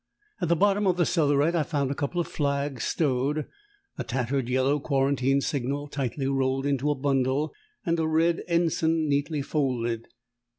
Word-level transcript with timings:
At 0.41 0.49
the 0.49 0.55
bottom 0.55 0.87
of 0.87 0.97
the 0.97 1.05
cellaret 1.05 1.53
I 1.53 1.61
found 1.61 1.91
a 1.91 1.93
couple 1.93 2.19
of 2.19 2.27
flags 2.27 2.85
stowed 2.85 3.45
a 3.99 4.03
tattered 4.03 4.49
yellow 4.49 4.79
quarantine 4.79 5.41
signal 5.41 5.87
tightly 5.89 6.25
rolled 6.25 6.65
into 6.65 6.89
a 6.89 6.95
bundle, 6.95 7.53
and 7.85 7.99
a 7.99 8.07
red 8.07 8.41
ensign 8.47 9.07
neatly 9.07 9.43
folded. 9.43 10.07